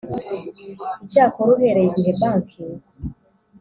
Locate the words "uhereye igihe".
1.55-2.11